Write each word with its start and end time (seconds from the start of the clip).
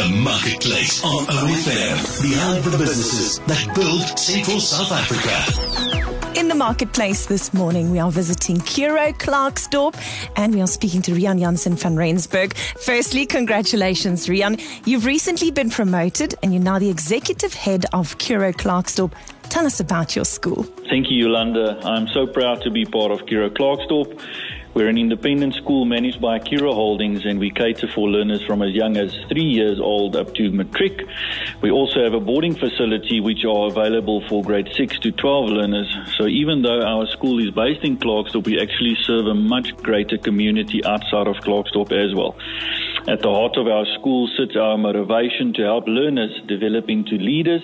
The 0.00 0.08
Marketplace 0.24 1.04
on 1.04 1.26
OFM. 1.26 2.22
Behind 2.22 2.64
the 2.64 2.78
businesses 2.78 3.38
that 3.40 3.74
build 3.74 4.00
Central 4.18 4.58
South 4.58 4.90
Africa. 4.90 6.40
In 6.40 6.48
the 6.48 6.54
marketplace 6.54 7.26
this 7.26 7.52
morning, 7.52 7.90
we 7.90 7.98
are 7.98 8.10
visiting 8.10 8.56
Curro 8.56 9.12
Klerksdorp 9.18 9.94
and 10.36 10.54
we 10.54 10.62
are 10.62 10.66
speaking 10.66 11.02
to 11.02 11.12
Riaan 11.12 11.38
Jansen 11.38 11.76
van 11.76 11.96
Rensburg. 11.96 12.54
Firstly, 12.54 13.26
congratulations, 13.26 14.26
Riaan. 14.26 14.58
You've 14.86 15.04
recently 15.04 15.50
been 15.50 15.68
promoted 15.68 16.34
and 16.42 16.54
you're 16.54 16.62
now 16.62 16.78
the 16.78 16.88
executive 16.88 17.52
head 17.52 17.84
of 17.92 18.16
Curro 18.16 18.54
Klerksdorp. 18.54 19.12
Tell 19.50 19.66
us 19.66 19.80
about 19.80 20.16
your 20.16 20.24
school. 20.24 20.62
Thank 20.88 21.10
you, 21.10 21.26
Yolanda. 21.26 21.78
I'm 21.84 22.08
so 22.08 22.26
proud 22.26 22.62
to 22.62 22.70
be 22.70 22.86
part 22.86 23.12
of 23.12 23.26
Curro 23.26 23.50
Klerksdorp. 23.50 24.18
We're 24.72 24.88
an 24.88 24.98
independent 24.98 25.54
school 25.54 25.84
managed 25.84 26.20
by 26.20 26.38
Curro 26.38 26.72
Holdings 26.72 27.26
and 27.26 27.40
we 27.40 27.50
cater 27.50 27.88
for 27.88 28.08
learners 28.08 28.40
from 28.46 28.62
as 28.62 28.72
young 28.72 28.96
as 28.96 29.12
three 29.28 29.42
years 29.42 29.80
old 29.80 30.14
up 30.14 30.32
to 30.36 30.48
matric. 30.52 31.06
We 31.60 31.72
also 31.72 32.04
have 32.04 32.14
a 32.14 32.20
boarding 32.20 32.54
facility 32.54 33.18
which 33.18 33.44
are 33.44 33.66
available 33.66 34.22
for 34.28 34.44
grade 34.44 34.70
6 34.76 34.98
to 35.00 35.10
12 35.10 35.50
learners. 35.50 35.92
So 36.16 36.28
even 36.28 36.62
though 36.62 36.82
our 36.82 37.08
school 37.08 37.44
is 37.44 37.50
based 37.52 37.82
in 37.82 37.98
Klerksdorp, 37.98 38.46
we 38.46 38.60
actually 38.60 38.96
serve 39.02 39.26
a 39.26 39.34
much 39.34 39.76
greater 39.78 40.18
community 40.18 40.84
outside 40.84 41.26
of 41.26 41.36
Klerksdorp 41.38 41.90
as 41.90 42.14
well. 42.14 42.36
At 43.08 43.22
the 43.22 43.30
heart 43.30 43.56
of 43.56 43.66
our 43.66 43.86
school 43.98 44.28
sits 44.36 44.56
our 44.56 44.76
motivation 44.76 45.54
to 45.54 45.62
help 45.62 45.86
learners 45.86 46.30
develop 46.46 46.88
into 46.88 47.16
leaders 47.16 47.62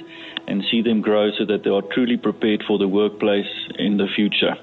and 0.49 0.65
see 0.71 0.81
them 0.81 1.01
grow 1.01 1.31
so 1.39 1.45
that 1.45 1.63
they 1.63 1.71
are 1.71 1.83
truly 1.83 2.17
prepared 2.17 2.65
for 2.67 2.79
the 2.79 2.89
workplace 2.89 3.47
in 3.79 3.97
the 3.97 4.07
future. 4.15 4.57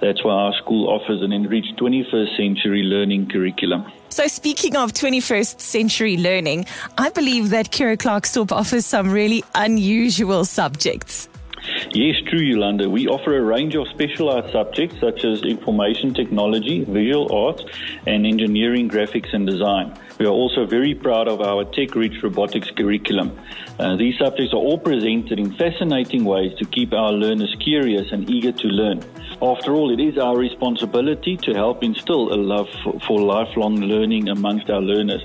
That's 0.00 0.22
why 0.24 0.32
our 0.32 0.54
school 0.62 0.88
offers 0.88 1.22
an 1.22 1.32
enriched 1.32 1.76
21st 1.78 2.36
century 2.36 2.82
learning 2.82 3.28
curriculum. 3.30 3.90
So, 4.08 4.26
speaking 4.26 4.76
of 4.76 4.92
21st 4.92 5.60
century 5.60 6.16
learning, 6.16 6.66
I 6.98 7.10
believe 7.10 7.50
that 7.50 7.70
Curro 7.70 7.96
Klerksdorp 7.96 8.52
offers 8.52 8.84
some 8.86 9.10
really 9.10 9.44
unusual 9.54 10.44
subjects. 10.44 11.28
Yes, 11.92 12.14
true, 12.28 12.38
Yolanda. 12.38 12.88
We 12.88 13.08
offer 13.08 13.36
a 13.36 13.42
range 13.42 13.74
of 13.74 13.88
specialized 13.88 14.52
subjects 14.52 15.00
such 15.00 15.24
as 15.24 15.42
information 15.42 16.14
technology, 16.14 16.84
visual 16.84 17.34
arts, 17.34 17.64
and 18.06 18.24
engineering, 18.24 18.88
graphics, 18.88 19.34
and 19.34 19.44
design. 19.44 19.98
We 20.20 20.26
are 20.26 20.28
also 20.28 20.66
very 20.66 20.94
proud 20.94 21.26
of 21.26 21.40
our 21.40 21.64
tech 21.64 21.96
rich 21.96 22.22
robotics 22.22 22.70
curriculum. 22.70 23.36
Uh, 23.80 23.96
these 23.96 24.16
subjects 24.18 24.52
are 24.52 24.58
all 24.58 24.78
presented 24.78 25.40
in 25.40 25.52
fascinating 25.54 26.24
ways 26.24 26.56
to 26.58 26.64
keep 26.64 26.92
our 26.92 27.10
learners 27.10 27.56
curious 27.58 28.12
and 28.12 28.30
eager 28.30 28.52
to 28.52 28.68
learn. 28.68 29.02
After 29.42 29.74
all, 29.74 29.90
it 29.90 30.00
is 30.00 30.16
our 30.16 30.36
responsibility 30.36 31.38
to 31.38 31.54
help 31.54 31.82
instill 31.82 32.32
a 32.32 32.36
love 32.36 32.68
for, 32.84 33.00
for 33.00 33.20
lifelong 33.20 33.80
learning 33.80 34.28
amongst 34.28 34.70
our 34.70 34.80
learners. 34.82 35.24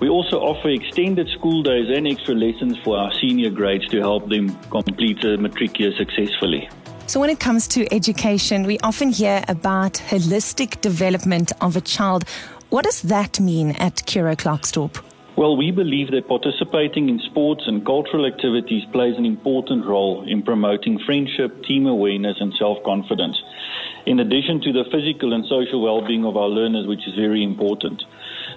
We 0.00 0.08
also 0.08 0.38
offer 0.38 0.68
extended 0.68 1.28
school 1.30 1.62
days 1.62 1.88
and 1.88 2.06
extra 2.06 2.34
lessons 2.34 2.78
for 2.84 2.96
our 2.96 3.12
senior 3.20 3.50
grades 3.50 3.88
to 3.88 3.98
help 3.98 4.28
them 4.28 4.56
complete 4.70 5.24
a 5.24 5.36
matric 5.36 5.80
year 5.80 5.92
successfully. 5.96 6.68
So, 7.06 7.18
when 7.18 7.30
it 7.30 7.40
comes 7.40 7.66
to 7.68 7.92
education, 7.92 8.64
we 8.64 8.78
often 8.80 9.10
hear 9.10 9.42
about 9.48 9.94
holistic 9.94 10.80
development 10.82 11.52
of 11.60 11.76
a 11.76 11.80
child. 11.80 12.24
What 12.70 12.84
does 12.84 13.02
that 13.02 13.40
mean 13.40 13.70
at 13.72 13.96
Curro 14.06 14.36
Klerksdorp? 14.36 15.02
Well, 15.38 15.56
we 15.56 15.70
believe 15.70 16.10
that 16.10 16.26
participating 16.26 17.08
in 17.08 17.20
sports 17.20 17.62
and 17.68 17.86
cultural 17.86 18.26
activities 18.26 18.82
plays 18.90 19.14
an 19.16 19.24
important 19.24 19.86
role 19.86 20.26
in 20.26 20.42
promoting 20.42 20.98
friendship, 21.06 21.62
team 21.62 21.86
awareness, 21.86 22.38
and 22.40 22.52
self 22.58 22.82
confidence. 22.82 23.40
In 24.04 24.18
addition 24.18 24.60
to 24.62 24.72
the 24.72 24.82
physical 24.90 25.32
and 25.32 25.46
social 25.46 25.80
well 25.80 26.04
being 26.04 26.24
of 26.24 26.36
our 26.36 26.48
learners, 26.48 26.88
which 26.88 27.06
is 27.06 27.14
very 27.14 27.44
important. 27.44 28.02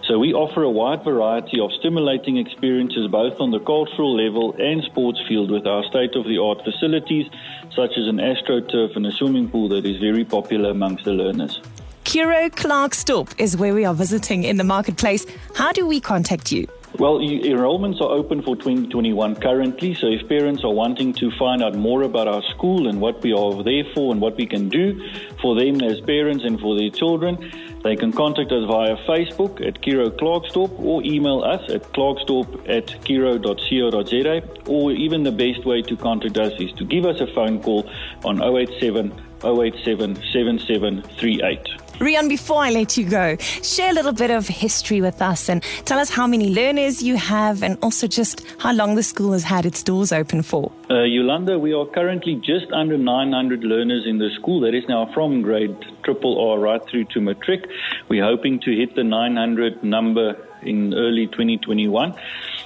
So 0.08 0.18
we 0.18 0.34
offer 0.34 0.64
a 0.64 0.72
wide 0.72 1.04
variety 1.04 1.60
of 1.60 1.72
stimulating 1.74 2.38
experiences 2.38 3.06
both 3.12 3.40
on 3.40 3.52
the 3.52 3.60
cultural 3.60 4.18
level 4.18 4.56
and 4.58 4.82
sports 4.82 5.22
field 5.28 5.52
with 5.52 5.68
our 5.68 5.84
state 5.84 6.16
of 6.16 6.26
the 6.26 6.40
art 6.40 6.64
facilities 6.66 7.28
such 7.76 7.92
as 7.92 8.08
an 8.08 8.18
astroturf 8.18 8.96
and 8.96 9.06
a 9.06 9.12
swimming 9.12 9.50
pool 9.52 9.70
that 9.70 9.86
is 9.86 9.98
very 9.98 10.26
popular 10.26 10.72
amongst 10.72 11.06
the 11.06 11.14
learners. 11.14 11.62
Curro 12.12 12.50
Klerksdorp 12.50 13.30
is 13.38 13.56
where 13.56 13.74
we 13.74 13.86
are 13.86 13.94
visiting 13.94 14.44
in 14.44 14.58
the 14.58 14.66
marketplace. 14.66 15.26
How 15.56 15.72
do 15.72 15.88
we 15.88 16.02
contact 16.02 16.52
you? 16.52 16.68
Well, 17.00 17.20
enrollments 17.20 18.02
are 18.02 18.12
open 18.12 18.42
for 18.42 18.58
2021 18.58 19.36
currently, 19.36 19.94
so 19.94 20.08
if 20.08 20.28
parents 20.28 20.66
are 20.66 20.74
wanting 20.74 21.14
to 21.14 21.32
find 21.40 21.64
out 21.64 21.74
more 21.74 22.02
about 22.02 22.28
our 22.28 22.42
school 22.42 22.90
and 22.90 23.00
what 23.00 23.24
we 23.24 23.32
are 23.32 23.64
there 23.64 23.86
for 23.96 24.12
and 24.12 24.20
what 24.20 24.36
we 24.36 24.46
can 24.46 24.68
do 24.68 25.02
for 25.42 25.56
them 25.56 25.80
as 25.82 26.02
parents 26.02 26.44
and 26.44 26.60
for 26.60 26.78
their 26.78 26.90
children, 26.90 27.50
they 27.86 27.96
can 27.96 28.12
contact 28.12 28.52
us 28.52 28.68
via 28.68 28.98
Facebook 29.08 29.66
at 29.66 29.82
Curro 29.82 30.10
Klerksdorp 30.10 30.78
or 30.82 31.02
email 31.04 31.46
us 31.46 31.62
at 31.72 31.94
klerksdorp 31.94 32.68
at 32.68 32.88
curro.co.za 33.06 34.70
or 34.70 34.92
even 34.92 35.24
the 35.24 35.32
best 35.32 35.66
way 35.66 35.82
to 35.82 35.96
contact 35.96 36.38
us 36.38 36.52
is 36.60 36.74
to 36.74 36.84
give 36.84 37.06
us 37.06 37.22
a 37.22 37.28
phone 37.28 37.64
call 37.64 37.90
on 38.26 38.44
087 38.44 39.14
087 39.46 40.16
7738. 40.34 41.91
Riaan, 42.02 42.28
before 42.28 42.64
I 42.64 42.72
let 42.72 42.98
you 42.98 43.08
go, 43.08 43.38
share 43.62 43.92
a 43.92 43.94
little 43.94 44.12
bit 44.12 44.32
of 44.32 44.48
history 44.48 45.02
with 45.02 45.22
us 45.22 45.48
and 45.48 45.62
tell 45.86 46.00
us 46.00 46.10
how 46.10 46.26
many 46.26 46.52
learners 46.52 47.04
you 47.04 47.16
have 47.16 47.62
and 47.62 47.78
also 47.84 48.08
just 48.08 48.44
how 48.58 48.74
long 48.74 48.96
the 48.96 49.04
school 49.04 49.34
has 49.34 49.44
had 49.44 49.68
its 49.68 49.84
doors 49.84 50.12
open 50.12 50.42
for. 50.42 50.72
Uh, 50.90 51.04
Yolanda, 51.04 51.60
we 51.60 51.74
are 51.74 51.86
currently 51.86 52.42
just 52.44 52.72
under 52.72 52.98
900 52.98 53.64
learners 53.64 54.08
in 54.08 54.18
the 54.18 54.32
school. 54.32 54.62
That 54.62 54.74
is 54.74 54.84
now 54.90 55.14
from 55.14 55.44
grade 55.44 55.78
triple 56.04 56.50
R 56.50 56.58
right 56.58 56.82
through 56.90 57.06
to 57.14 57.22
matric. 57.22 57.70
We're 58.10 58.26
hoping 58.26 58.60
to 58.62 58.76
hit 58.76 58.96
the 58.96 59.04
900 59.04 59.84
number 59.84 60.38
in 60.64 60.96
early 60.96 61.28
2021. 61.28 62.16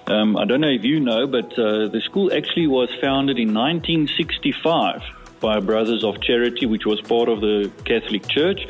Um, 0.08 0.38
I 0.38 0.46
don't 0.46 0.62
know 0.62 0.70
if 0.70 0.86
you 0.86 1.02
know, 1.02 1.28
but 1.28 1.52
uh, 1.60 1.90
the 1.90 2.02
school 2.06 2.32
actually 2.34 2.68
was 2.68 2.88
founded 3.02 3.38
in 3.38 3.54
1965 3.54 5.02
by 5.42 5.60
Brothers 5.60 6.04
of 6.04 6.22
Charity, 6.22 6.66
which 6.66 6.86
was 6.86 7.02
part 7.02 7.30
of 7.30 7.42
the 7.42 7.72
Catholic 7.84 8.28
Church. 8.28 8.66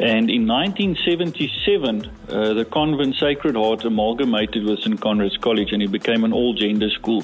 And 0.00 0.30
in 0.30 0.46
1977, 0.46 2.06
uh, 2.30 2.54
the 2.54 2.64
convent 2.64 3.16
Sacred 3.16 3.54
Heart 3.54 3.84
amalgamated 3.84 4.64
with 4.64 4.78
St. 4.78 4.98
Conrad's 4.98 5.36
College 5.36 5.72
and 5.72 5.82
it 5.82 5.92
became 5.92 6.24
an 6.24 6.32
all 6.32 6.54
gender 6.54 6.88
school. 6.88 7.22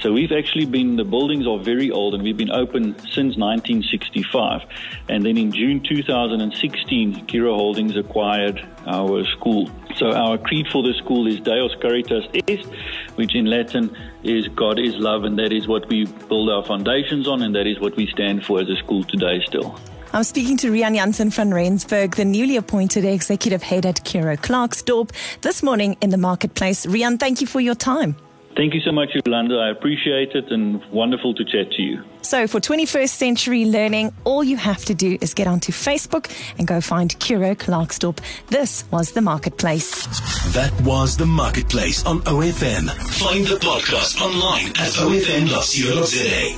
So 0.00 0.12
we've 0.12 0.30
actually 0.30 0.66
been, 0.66 0.94
the 0.94 1.04
buildings 1.04 1.48
are 1.48 1.58
very 1.58 1.90
old 1.90 2.14
and 2.14 2.22
we've 2.22 2.36
been 2.36 2.52
open 2.52 2.96
since 3.00 3.36
1965. 3.36 4.62
And 5.08 5.26
then 5.26 5.36
in 5.36 5.50
June 5.50 5.82
2016, 5.82 7.26
Curro 7.26 7.56
Holdings 7.56 7.96
acquired 7.96 8.64
our 8.86 9.24
school. 9.24 9.68
So 9.96 10.12
our 10.12 10.38
creed 10.38 10.68
for 10.68 10.84
the 10.84 10.94
school 10.94 11.26
is 11.26 11.40
Deus 11.40 11.74
Caritas 11.80 12.26
Est, 12.34 12.68
which 13.16 13.34
in 13.34 13.46
Latin 13.46 13.96
is 14.22 14.46
God 14.46 14.78
is 14.78 14.94
love, 14.94 15.24
and 15.24 15.36
that 15.40 15.52
is 15.52 15.66
what 15.66 15.88
we 15.88 16.06
build 16.28 16.50
our 16.50 16.64
foundations 16.64 17.26
on, 17.26 17.42
and 17.42 17.52
that 17.56 17.66
is 17.66 17.80
what 17.80 17.96
we 17.96 18.06
stand 18.06 18.44
for 18.44 18.60
as 18.60 18.68
a 18.68 18.76
school 18.76 19.02
today 19.02 19.42
still. 19.44 19.76
I'm 20.14 20.24
speaking 20.24 20.58
to 20.58 20.70
Riaan 20.70 20.94
Jansen 20.94 21.30
van 21.30 21.54
Rensburg, 21.54 22.16
the 22.16 22.24
newly 22.26 22.56
appointed 22.56 23.04
executive 23.06 23.62
head 23.62 23.86
at 23.86 24.04
Curro 24.04 24.36
Klerksdorp, 24.36 25.10
this 25.40 25.62
morning 25.62 25.96
in 26.02 26.10
the 26.10 26.18
marketplace. 26.18 26.84
Riaan, 26.84 27.18
thank 27.18 27.40
you 27.40 27.46
for 27.46 27.60
your 27.60 27.74
time. 27.74 28.14
Thank 28.54 28.74
you 28.74 28.80
so 28.82 28.92
much, 28.92 29.08
Yolanda. 29.24 29.54
I 29.54 29.70
appreciate 29.70 30.32
it 30.32 30.52
and 30.52 30.84
wonderful 30.92 31.32
to 31.36 31.44
chat 31.44 31.72
to 31.72 31.82
you. 31.82 32.02
So, 32.20 32.46
for 32.46 32.60
21st 32.60 33.08
century 33.08 33.64
learning, 33.64 34.12
all 34.24 34.44
you 34.44 34.58
have 34.58 34.84
to 34.84 34.94
do 34.94 35.16
is 35.22 35.32
get 35.32 35.46
onto 35.46 35.72
Facebook 35.72 36.30
and 36.58 36.68
go 36.68 36.82
find 36.82 37.18
Curro 37.18 37.56
Klerksdorp. 37.56 38.18
This 38.48 38.84
was 38.90 39.12
The 39.12 39.22
Marketplace. 39.22 40.04
That 40.52 40.78
was 40.82 41.16
The 41.16 41.24
Marketplace 41.24 42.04
on 42.04 42.20
OFM. 42.20 42.90
Find 43.18 43.46
the 43.46 43.56
podcast 43.56 44.20
online 44.20 44.66
at 44.76 44.92
ofm.co.za. 45.00 46.52